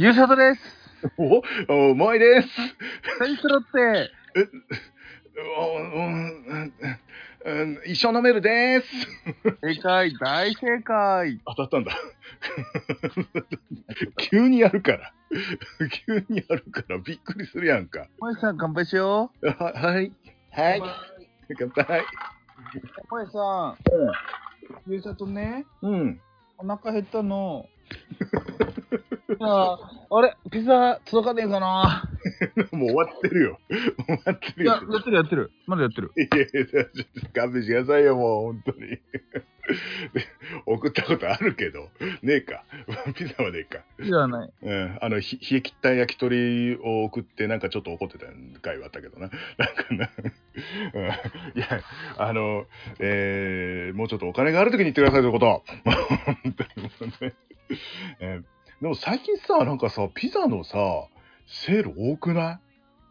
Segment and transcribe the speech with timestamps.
[0.00, 0.60] ゆうさとです。
[1.18, 1.42] お、
[1.74, 2.48] お、うまいです。
[3.18, 4.12] サイスロって、
[5.58, 6.72] おうん
[7.44, 8.86] うん一緒飲めるです。
[9.60, 11.40] 正解、大正解。
[11.44, 11.90] 当たったんだ。
[14.30, 15.12] 急にやるから。
[16.06, 18.06] 急にやるからびっくりするやんか。
[18.20, 19.46] もえさん、乾杯しよう。
[19.48, 20.12] は、はい。
[20.52, 20.82] はい。
[21.58, 22.02] 乾杯。
[23.10, 23.76] もえさん、
[24.86, 26.20] ゆうさとね、うん。
[26.56, 27.68] お腹減ったの。
[29.40, 29.78] あ
[30.10, 32.08] あれ、ピザ届かねえかな。
[32.72, 33.60] もう終わってるよ。
[33.68, 34.94] 終わってるよいや、。
[34.94, 35.52] やってるやってる。
[35.66, 36.12] まだやってる。
[36.16, 38.98] いやいや、ちょっと勘弁してくださいよ、もう、本当に。
[40.66, 41.90] 送ったことあるけど、
[42.22, 42.64] ねえか。
[43.14, 43.80] ピザはねえか。
[43.98, 44.50] ピザはない。
[44.62, 48.26] うん、あのひ冷え切った焼き鳥を送ってなんかちょっと怒ってた
[48.62, 50.10] 回はあったけどななんかな、
[50.94, 51.08] うん、い
[51.60, 51.82] や
[52.16, 52.66] あの、
[52.98, 55.64] えーもうちょっとお金がある時に言ってくださいということ
[56.44, 57.34] 本当にもうね
[58.20, 58.44] えー
[58.80, 60.76] でも最近さなんかさピザのさ
[61.48, 62.58] セール多くない？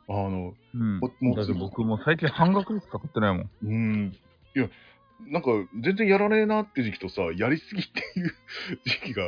[0.09, 0.99] あのうん。
[1.01, 1.07] だ
[1.43, 3.49] って僕も最近半額しか買ってないもん。
[3.63, 4.15] うん。
[4.55, 4.69] いや
[5.25, 5.49] なんか
[5.81, 8.33] 全然やらねえなって時期とさやりすぎっていう
[8.85, 9.23] 時期が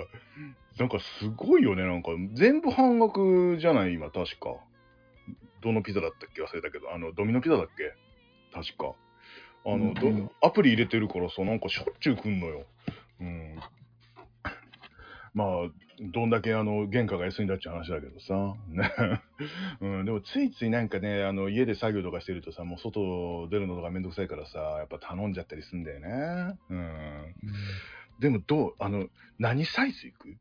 [0.77, 2.11] なんかすごいよねなんか。
[2.35, 3.93] 全部半額じゃない？
[3.95, 4.55] 今確か。
[5.59, 6.41] どのピザだったっけ？
[6.41, 6.93] 忘れたけど。
[6.93, 7.93] あのドミノピザだっけ？
[8.53, 8.93] 確か。
[9.65, 10.31] あの、どうん。
[10.41, 12.65] アプリ入れてるからさなんかしょっちゅう来んのよ。
[13.19, 13.59] うん
[15.33, 15.47] まあ
[16.01, 19.21] どんだけあの原価が安いんだっていう話だけどさ、ね。
[19.81, 26.57] うん、でもついついなんかねあの家で作業とかしてるとさもう外出るのとかめんどくさいからさやっぱ頼んじゃったりすんだよね。
[26.69, 27.35] うん。
[28.19, 29.07] でもどうあの
[29.37, 30.37] 何サイズいく、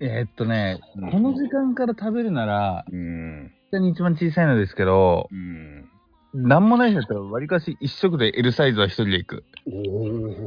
[0.00, 1.10] えーっとね、うん。
[1.10, 3.52] この時間から食べるなら、うん。
[3.70, 5.90] 下に一番小さいのですけど、うん
[6.34, 9.44] なんもない人だったら、わりかし一食で L サイズは一人で行く。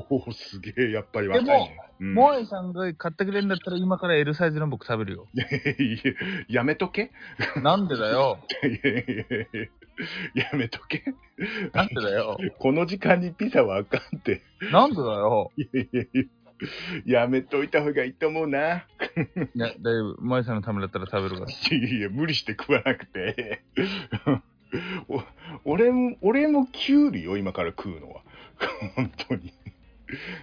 [0.09, 5.27] おおすげえやっぱり若いでもねうんモアイさんが買ってくれるんだったら、今から L サイズの僕食べるよ。
[6.47, 7.11] いやめとけ？
[7.63, 8.39] なんでだよ。
[8.63, 9.27] いやいやい
[10.35, 11.03] ややめとけ？
[11.73, 12.37] なんでだよ。
[12.59, 15.51] この時間にピザはあかんってなんでだよ。
[15.57, 16.23] いやいやいや
[17.21, 18.77] やめといた方がいいと思うな。
[18.77, 21.51] いや、だいぶ、モアイさんのためだったら食べるから。
[21.51, 23.61] いやいや、無理して食わなくて。
[25.07, 25.23] お
[25.65, 28.21] 俺も、俺もキュウリを今から食うのは。
[28.95, 29.53] 本当に。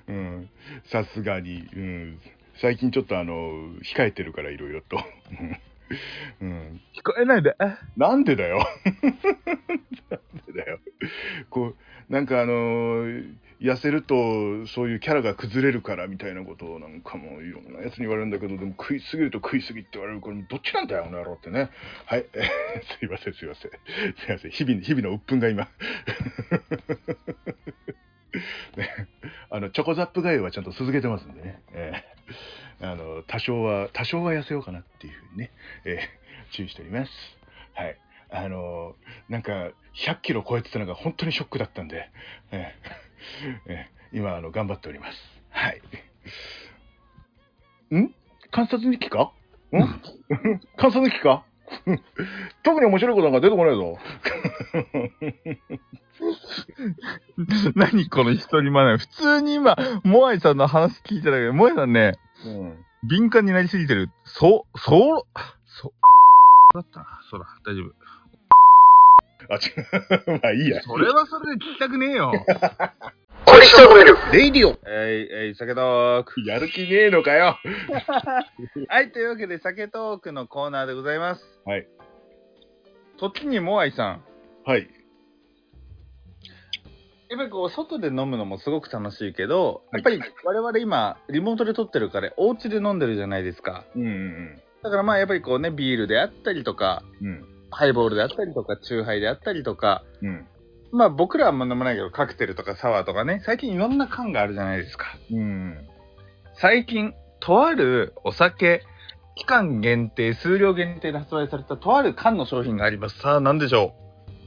[0.09, 0.51] うん。
[0.85, 1.69] さすがに。
[1.75, 2.21] うん。
[2.61, 3.35] 最近ちょっとあの、
[3.83, 4.99] 控えてるからいろいろと。
[6.41, 6.81] うん。
[6.95, 7.55] 聞こえないで。
[7.59, 8.59] あなんでだよ。
[10.11, 10.79] なんでだよ。
[11.51, 11.75] こ
[12.09, 13.35] う、なんかあのー
[13.65, 21.71] 痩せるとそういうキャラが崩れるからみたいなことをなんかもういろんなやつに言われるんだけど、でも食いすぎると食いすぎって言われるこれどっちなんだよ、この野郎ってね。
[22.05, 22.27] はい。
[22.35, 23.71] えーすいません、すいません。
[23.71, 24.51] すいません。
[24.51, 25.69] 日々、日々の鬱憤が今。
[28.77, 29.09] ね、
[29.51, 31.63] あの、チョコザップガイはちゃんと続けてますんでね。
[31.73, 32.15] えー
[32.81, 35.53] あの、多少は、多少は痩せようかなっていうふうにね、
[35.85, 37.11] えー注意しております。
[37.75, 37.97] はい。
[38.31, 38.95] あの
[39.29, 42.11] なんか、100キロ超えてたのが本当にショックだったんで、
[42.51, 43.04] えーえー
[44.13, 45.19] 今、あの、頑張っております。
[45.51, 45.81] はい。
[47.97, 48.15] ん？
[48.51, 49.33] 観察日記か？
[49.73, 49.79] ん？
[50.77, 51.45] 観察日記か？
[52.63, 53.99] 特に面白いことなんか出てこないぞ。
[57.75, 58.99] 何この一人マナー。
[58.99, 62.85] 普通に今、モアイさんの話聞いてたけど、モアイさんね、うん。
[63.03, 64.11] 敏感になりすぎてる。
[64.25, 65.23] そう、そう、
[65.67, 65.93] そう、
[66.75, 67.21] だったな。
[67.31, 68.04] そうだ、大丈夫。
[69.49, 69.59] あ、違
[70.37, 70.39] う。
[70.43, 70.83] まあいいや。
[70.83, 72.33] それはそれで聞きたくねえよ。
[73.47, 76.41] 一生呑めるレイディオえい、えい、酒トーク。
[76.47, 77.59] やる気ねえのかよ。
[78.89, 81.45] はい、というわけで、酒トークのコーナーでございます。
[81.65, 81.87] はい。
[83.19, 84.25] そっちにモアイさん。
[84.65, 84.89] はい。
[87.29, 93.85] やっぱりこう、外で飲むのもすごく楽しいけど、はいやっぱり我々今、リモートで撮ってるから、お家で飲んでるじゃないですか。
[93.95, 97.54] うんうんだからまあ、やっぱりこうね、ビールであったりとか、うん。
[97.75, 97.79] うん。
[97.79, 100.47] ハイボールであったりとか、チューハイであったりとか、うん。
[100.93, 105.07] まあ僕らはあんま飲まないけど、カクテルとかサワーとかね、最近いろんな缶があるじゃないですか。
[105.33, 105.77] うん。
[106.55, 108.83] 最近、とあるお酒、
[109.37, 113.19] 期間限定、数量限定で発売されたとある缶の商品があります。
[113.19, 113.93] さあ、何でしょ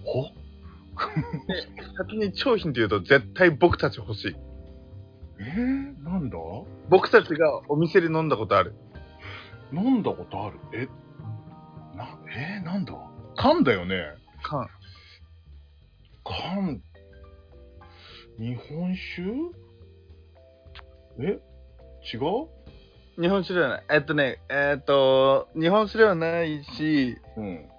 [0.06, 0.24] ほう？
[1.48, 4.36] で、 先に商品というと絶対僕たち欲しい。
[5.40, 6.38] えー、なんだ？
[6.90, 8.74] 僕たちがお店で飲んだことある。
[9.74, 10.58] 飲んだことある？
[10.74, 10.88] え？
[11.98, 12.94] な、えー、なんだ？
[13.38, 14.68] 缶だよね缶。
[16.26, 16.82] 缶
[18.40, 19.22] 日本酒？
[21.20, 21.40] え？
[22.14, 23.22] 違う？
[23.22, 23.84] 日本酒ではない。
[23.90, 27.70] えっとね、えっと、日本酒ではないし、うん。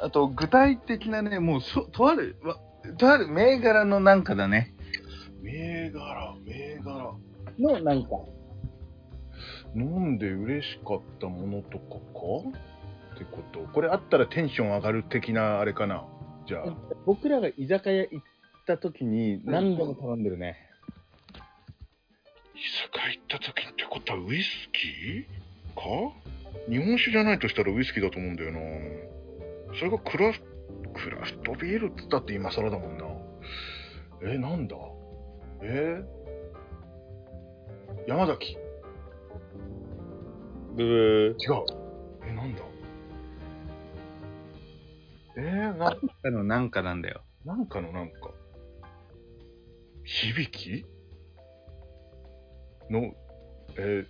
[0.00, 2.58] あと具体的なね、もうそ、とある、わ
[2.98, 4.74] とある銘柄のなんかだね。
[5.40, 7.14] 銘柄、銘柄。
[7.58, 8.10] のなんか。
[9.74, 12.58] 飲んで嬉しかったものとかか？
[13.16, 13.60] ってこと？
[13.72, 16.04] これあったらテンション上がる的なあれかな？
[16.46, 16.76] じゃあ。
[17.06, 18.24] 僕らが居酒屋行っ
[18.66, 20.56] た時に何度も頼んでるね。
[22.54, 22.58] 居
[22.92, 25.24] 酒屋行った時ってことはウイスキー？
[25.74, 26.14] か？
[26.68, 28.60] 日本酒じゃないとしたらウイスキーだと思うんだよな。
[29.78, 30.40] それがクラフ
[30.94, 33.04] クラフトビールっつったって今更だもんな。
[34.22, 34.76] え、なんだ？
[35.62, 36.02] え？
[38.06, 38.56] 山崎
[40.74, 41.36] ブ違う。
[42.26, 42.62] え、なんだ？
[45.36, 46.30] えー、な、ー。
[46.30, 47.22] のなんかなんだよ。
[47.44, 48.30] なんかのなんか。
[50.04, 50.84] 響き？
[52.90, 53.12] の、
[53.76, 54.06] え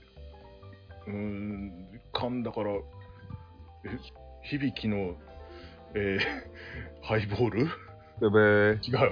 [1.07, 2.79] ー、うーん、噛んだから、え、
[4.43, 5.17] 響きの、
[5.95, 6.21] えー、
[7.03, 7.67] ハイボール？
[8.21, 8.75] ブブー。
[8.83, 9.11] 違う。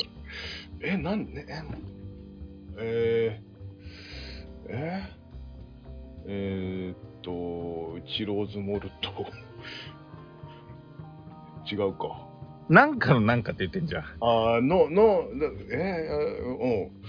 [0.82, 1.62] え、なんね、え、
[2.78, 5.02] えー、え
[6.26, 9.26] えー、っと、チローズモルト。
[11.70, 12.28] 違うか。
[12.68, 14.04] なんかのなんかって言ってんじゃん。
[14.20, 17.02] あーの、の、なえー、うん。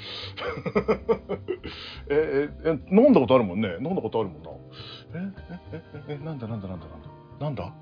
[2.12, 3.70] え、え、え、飲んだことあるもんね。
[3.82, 4.52] 飲んだことあるもんな。
[5.14, 5.32] え、
[5.72, 7.08] え、え、え、なんだなんだなんだなんだ。
[7.40, 7.74] なんだ？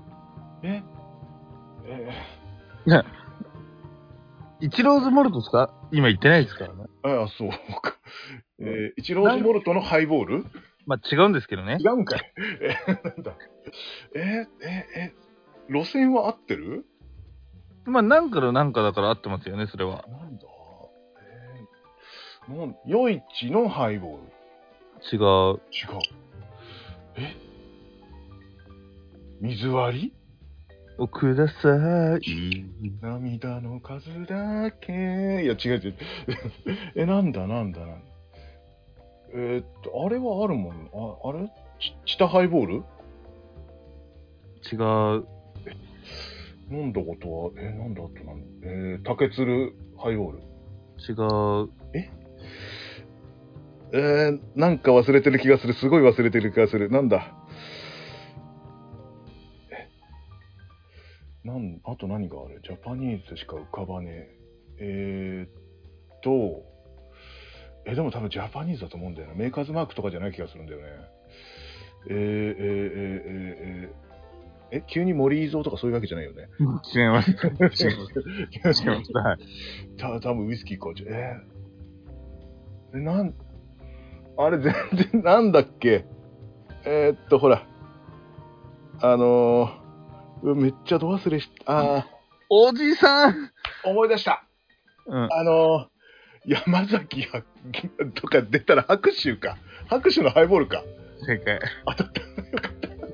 [0.63, 0.83] え、
[1.85, 2.11] え
[4.61, 5.73] イチローズモルトしか？
[5.91, 6.85] 今言ってないですからね。
[7.03, 7.49] ー、あ、そう
[7.81, 7.97] か。
[8.59, 10.45] えー、イチローズモルトのハイボール？
[10.85, 11.87] まあ違うんですけどね違。
[11.87, 12.33] うんかい。
[12.61, 13.35] え、なんだ？
[14.15, 15.13] え、え、え、
[15.69, 16.85] 路線は合ってる？
[17.85, 20.05] まあなんかのなんかだから合ってますよね、それは。
[20.07, 20.45] なんだ？
[22.47, 24.23] えー、なん、夜市のハイボール？
[25.11, 25.59] 違う。
[25.71, 25.99] 違う。
[27.17, 27.35] え？
[29.41, 30.13] 水割り？
[30.99, 32.65] おください。
[33.01, 34.93] 涙の数だけ。
[34.93, 35.95] いや、違う違う。
[36.95, 37.95] え、なんだなんだなんだ。
[39.33, 40.89] えーっと、あれはあるもん。
[40.93, 41.47] あ、あれ？
[41.79, 42.83] ち、チタハイボール？
[44.71, 44.75] 違
[45.17, 45.25] う。
[46.71, 48.33] 飲んだことは、え、なんだってな。
[48.63, 50.39] えー、竹鶴ハイボール。
[50.39, 51.13] 違
[51.65, 51.69] う。
[53.95, 55.73] えー、なんか忘れてる気がする。
[55.73, 56.89] すごい忘れてる気がする。
[56.89, 57.35] なんだ？
[59.71, 62.61] え、なん、あと何がある？
[62.63, 64.37] ジャパニーズしか浮かばねえ。
[64.79, 65.49] えー、っ
[66.21, 66.63] と、
[67.85, 69.35] え、でも多分ジャパニーズだと思うんだよな。
[69.35, 70.85] メーカーズマークとかじゃない気がするんだよね。
[72.09, 74.12] えー、えー、えー、えー、えー
[74.75, 76.49] え、急に森伊蔵とかそういうわけじゃないよね？
[76.95, 77.29] 違います。
[77.29, 77.83] 違います。
[77.83, 77.93] 違い
[78.63, 78.83] ます。
[78.87, 79.37] はい。
[79.97, 80.89] た多分ウイスキーか。
[81.05, 83.35] えー、え、なん、
[84.37, 84.73] あれ全
[85.11, 86.05] 然なんだっけ？
[86.85, 87.67] えー、っと、ほら。
[88.99, 92.07] あのー、めっちゃど忘れし、あ
[92.49, 93.35] おじさんー、
[93.85, 94.43] 思い出した。
[95.05, 95.23] うん。
[95.31, 97.27] あのー、山崎や
[98.15, 99.57] とか出たら拍手か。
[99.87, 100.83] 拍手のハイボールか。
[101.25, 101.59] 正解。
[101.85, 102.21] 当たった。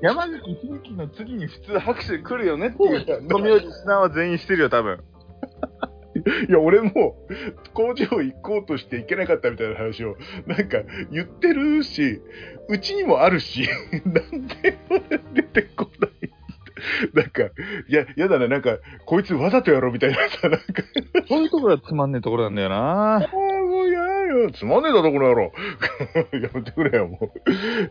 [0.02, 2.98] 山崎響の次に普通拍手来るよねっていう。
[2.98, 3.28] そうだよね。
[3.28, 5.00] ツッコミをリスナーは全員してるよ、多分。
[6.48, 7.16] いや、俺も
[7.72, 10.16] 工場行こうとして行けなかったみたいな話を、
[10.46, 10.78] なんか
[11.10, 12.20] 言ってるし、
[12.68, 13.68] うちにもあるし、
[14.04, 14.78] なんで
[15.34, 16.10] 出てこない。
[17.14, 17.42] なんか、
[17.88, 20.64] いや、やだな、なんか、こいつわざとやろみたいなさ、なんか、
[21.28, 22.76] そういうところはつまんねえところなんだよな。
[22.76, 23.90] ああ、もう
[24.30, 25.52] 嫌よ、つまんねえだろ、この野郎。
[26.32, 27.18] やめてくれよ、も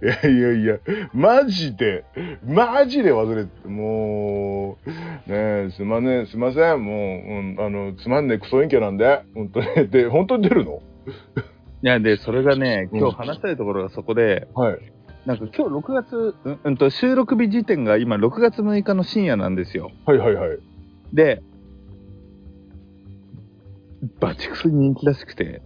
[0.01, 0.05] う。
[0.05, 0.79] いやいやいや、
[1.13, 2.05] マジで、
[2.45, 4.95] マジで忘れて、もう、ね
[5.27, 7.01] え、すまねえ、すいません、もう、う
[7.53, 9.89] ん、あの、つまんねえクソ陰キャなんで、本当に。
[9.89, 10.81] で、本当に出るの？
[11.81, 14.79] いや、で、それがね、うん今日話したいところがそこで、はい。
[15.25, 19.91] なんか今日6月、うん、うんと、収録日時点が今6月6日の深夜なんですよ。
[20.05, 20.57] はいはいはい。
[21.13, 21.41] で、
[24.19, 25.61] バチクソ人気らしくて、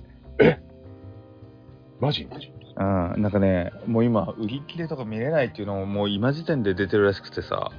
[1.99, 2.27] マジ？
[2.75, 7.71] うん、なんかね、もう今、売り切れとか見れないっていうのももう今時点で出てるらしくてさ。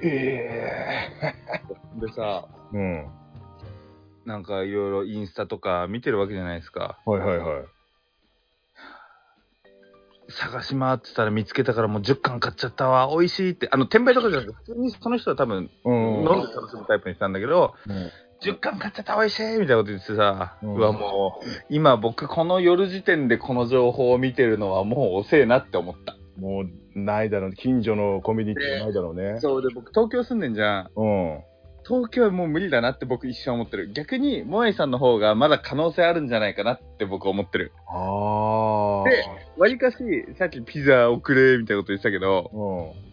[0.00, 1.02] え
[2.00, 3.06] でさ、えうん。
[4.24, 6.98] なんかいろいろインスタとか見てるわけじゃないですか。
[7.04, 7.64] はいはいはい。
[10.30, 13.68] 探し回ってたら見つけたからもう10巻買っちゃったわ、美味しいって。
[13.72, 15.94] あの、転売とかじゃなくて、普通にその人は多分、うん。
[15.94, 17.74] 飲んで楽しむタイプにしたんだけど、
[18.42, 26.16] 10巻買っちゃった美味しいみたいなこと言ってさ、ううんわ、もう、今僕この夜時点でこの情報を見てるのはもう遅えなって思った。
[26.38, 27.52] もう、ないだろう。
[27.52, 29.40] 近所のコミュニティないだろうね。
[29.40, 30.90] そうで、僕東京住んでんじゃん。
[30.94, 31.40] うん。
[31.86, 33.90] 東京はもう無理だなって僕一瞬思ってる。
[33.92, 37.72] 逆に、萌えさんの方がまだ可能性あるんじゃないかなって僕思ってる。
[37.88, 39.08] ああ。
[39.08, 39.24] で
[39.56, 39.96] わりかし、
[40.38, 43.07] さっきピザ送れみたいなこと言ってたけど、うん。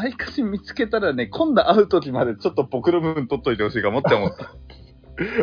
[0.00, 4.54] わりかし見つけたらね、今度会う時までちょっと僕の部分取っといてほしいかもって思った。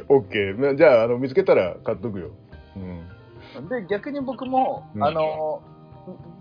[0.10, 0.76] オッケー。
[0.76, 2.32] じゃあ、あの、見つけたら買っとくよ。
[2.76, 3.70] うん。
[3.70, 5.62] で、逆に僕も、うんあの、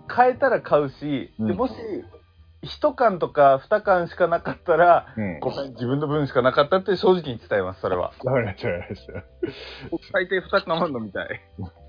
[0.07, 1.73] 買えたら買うし、でうんもし、
[2.63, 5.39] 1缶とか2缶しかなかったら、うん。
[5.39, 8.13] ごめん、自分の分しかなかったって正直に伝えます、それは。
[8.23, 9.13] わかりました、わかりました。
[10.11, 11.41] 最低2缶飲みたい。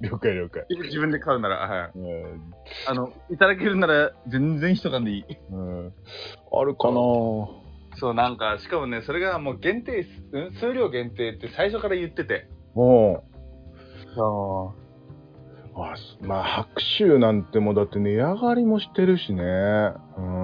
[0.03, 0.67] 了解、了解。
[0.69, 1.91] 自分で買うなら、はい。
[1.95, 2.01] う
[2.37, 2.55] ん
[2.87, 5.25] あの、いただけるなら全然1缶でいい。
[5.51, 5.95] うん、
[6.53, 6.95] あるかな
[7.97, 12.49] そう、なんか、しかもね、それがもう限定、うん数量限定って最初から言ってて。
[12.75, 13.25] も
[14.15, 14.89] そう、
[15.83, 19.43] あすまあ、白州なんてもうだって値上がりもしてるしね。
[19.43, 20.38] うん。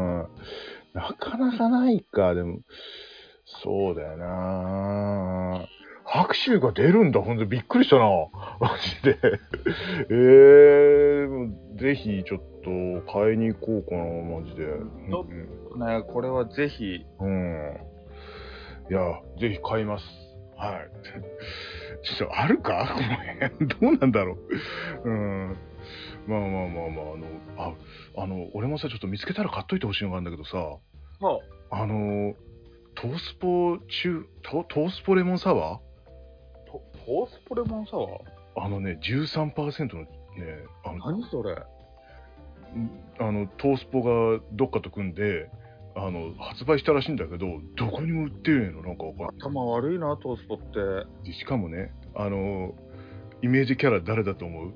[0.95, 2.61] なかなかないか、でも。
[3.63, 5.69] そうだよな
[6.07, 8.05] 白州が出るんだ、ほんとびっくりしたな。
[8.61, 9.19] マジで。
[10.11, 12.41] ええー、ぜひちょっ
[13.05, 14.67] と買いに行こうかな、マジで。
[15.11, 15.27] ちょ
[15.75, 15.79] う。
[15.79, 17.77] ね、これはぜひ、うん。
[18.91, 19.01] いや、
[19.41, 20.05] ぜひ買います。
[20.57, 20.91] はい。
[22.05, 22.95] ちょっとあるか？
[22.95, 23.17] この
[23.49, 23.69] 辺。
[23.69, 24.37] どうなんだろ
[25.05, 25.09] う？
[25.09, 25.57] うん。
[26.27, 27.77] まあまあまあまあ、あの、
[28.17, 30.51] あ、あの、俺もさ、ちょっと見つけたら買っといてほしいのがあるんだけどさ、
[31.21, 32.35] そあの、
[32.95, 35.79] トースポ中、トトースポレモンサワー？
[35.79, 35.81] う、
[36.67, 38.21] トトースポレモンサワー？
[38.57, 40.09] あのね、13%のね、
[40.85, 41.57] あの、何それ？
[43.21, 45.49] あのトースポがどっかと組んで、
[45.97, 49.37] あの、発売したらしいんだけど、どこにも売ってるのなんかわかんない。
[49.39, 51.29] 頭悪いな、トースポって。
[51.31, 52.75] でしかもね、あの、
[53.43, 54.73] イメージキャラ誰だと思う？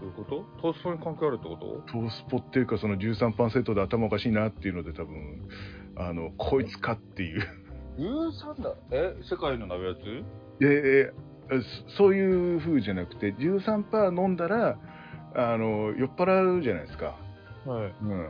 [0.00, 0.44] どういうこと？
[0.60, 1.92] トースポに関係あるってこと？
[1.92, 5.48] トースポっていうかその13%で頭おかしいなっていうので多分、
[5.96, 7.42] あの、こいつかっていう。
[7.98, 8.74] 13だ。
[8.90, 9.98] え世界の鍋やつ？
[10.62, 11.06] いやいやいや
[11.90, 14.78] そそういう風じゃなくて、13%飲んだら、
[15.34, 17.16] あの、酔っ払うじゃないですか。
[17.66, 17.94] はい。
[18.02, 18.28] うん。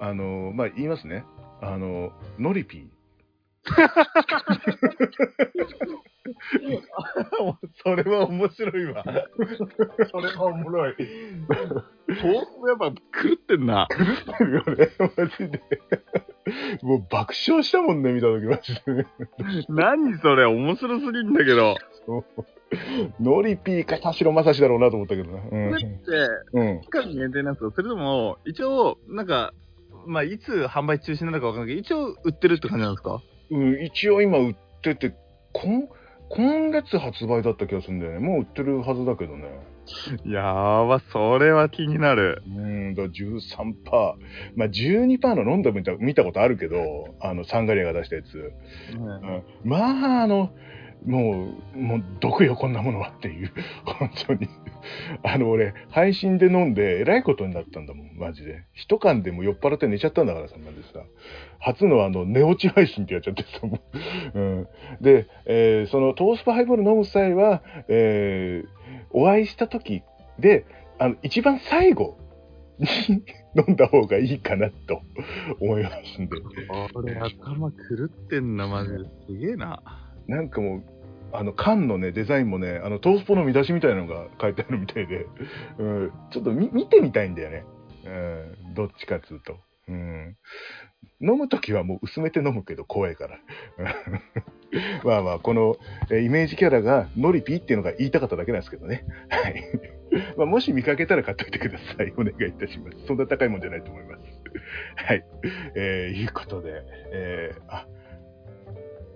[0.00, 1.24] あの、まあ、言いますね。
[1.60, 2.98] あの、ノリピー。
[7.82, 9.04] それは面白いわ。
[10.10, 10.96] それはおもろい。
[10.96, 11.06] トー
[12.16, 13.88] スポやっぱ狂ってんな。
[13.90, 15.62] あるよね、マジで。
[16.82, 19.06] もう爆笑したもんね、見たとき、マジでね。
[19.68, 21.76] 何それ面白すぎんだけど。
[23.20, 25.40] ノリピーか田代正史だろうなと思ったけどな。
[25.42, 26.06] これって、
[26.52, 26.80] うん。
[26.82, 29.52] 期間限定なんですかそれとも、一応、なんか、
[30.06, 33.22] まあ、いつ販売中止になるかわかんないけど、一応売ってるって感じなんですか？
[33.50, 33.74] うん。
[33.74, 35.14] うん、一応今売ってて、
[35.52, 35.88] 今、
[36.30, 38.18] 今月発売だった気がするんだよね。
[38.18, 39.44] もう売ってるはずだけどね。
[40.26, 40.42] や
[40.84, 42.42] ば、それは気になる。
[42.46, 44.14] うん、だから13%。
[44.54, 48.52] まあ12%の飲んだ見た見たことあるけど、あの、サンガリアが出したやつ。
[48.94, 50.50] うん、まあ、あの、
[51.06, 53.52] もう、もう、毒よ、こんなものはっていう。
[53.84, 54.48] 本当に。
[55.22, 58.64] あの、俺、配信で飲んで、えらいことになったんだもん、マジで。
[58.72, 61.04] 一缶でも酔っ払って寝ちゃったんだからさ、マジでさ。
[61.60, 63.78] 初のあの、寝落ち配信ってやっちゃってさ、も
[64.34, 64.38] う。
[64.38, 64.68] うん。
[65.00, 68.78] で、えーその、トースポハイボール飲む際は、えー
[69.10, 70.02] お会いした時
[70.38, 70.66] で、
[70.98, 72.18] あの、一番最後
[72.78, 72.86] に
[73.56, 75.02] 飲んだ方がいいかなと
[75.60, 76.36] 思いますんで。
[76.94, 78.98] 俺、頭狂ってんな、マジで。
[79.26, 79.82] すげえな。
[80.28, 80.82] なんかもう、
[81.32, 85.26] あの、缶のね、デザインもね、あの、トースポの見出しみたいなのが書いてあるみたいで、
[85.78, 87.64] うん、ちょっと見てみたいんだよね。
[88.06, 89.58] うん、どっちかっつうと。
[89.88, 90.36] うん。
[91.20, 93.38] 飲むときはもう薄めて飲むけど怖いから。
[95.04, 95.76] まあまあ、この、
[96.10, 99.04] えイメージキャラがノリピーっていうのが言いたかっただけなんですけどね。
[99.28, 99.64] はい。
[100.36, 102.12] まあ、もし見かけたら買っといてください。
[102.16, 103.06] お願いいたします。
[103.06, 104.22] そんな高いもんじゃないと思います。
[104.96, 105.24] はい。
[105.74, 106.82] えー、いうことで、
[107.12, 107.86] えー、あ、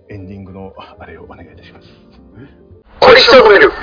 [0.09, 1.87] エンディングのああれをお願いいたします。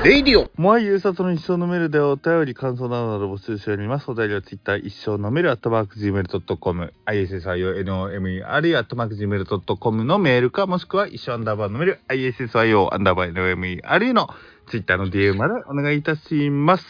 [0.02, 4.10] レイディオモアイ優殺の一生のメールでお便り、感想などなど募集しております。
[4.10, 14.30] お便りはツイッター一生のメール、アットマーク Gmail.com、ISSIONOMER、アットマーク Gmail.com のメールか、もしくは一生アンダーバーのメール、ISSIO アンダーバー NOMER の
[14.68, 16.86] ツイッターの DM までお願いいたします。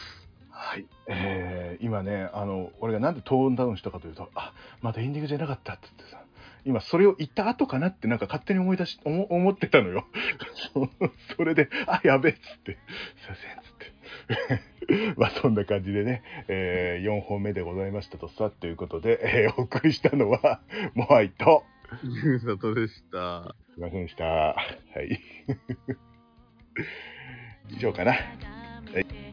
[0.51, 0.87] はい。
[1.09, 6.20] えー、今ね、あの、俺がなんでトーンダウンしたかというと、あ、まだエンディングじゃなかったって言ってさ、
[6.65, 10.07] 今それを言った後かなってなんか勝手に思い出し、思思ってたのよ。
[11.37, 12.79] それで、あ、やべえっつって、
[13.23, 15.15] すいませんっつって。
[15.17, 20.61] まあそんな感じでね、えー、4本目でございましたとさ、ということで、えーお送りしたのは、
[20.95, 21.65] モアイと、
[22.03, 23.55] 優殺でした。
[23.75, 24.25] すいませんでした。
[24.27, 24.55] は
[25.03, 25.21] い。
[27.71, 28.13] 以上かな。
[28.13, 28.19] は
[28.99, 29.30] い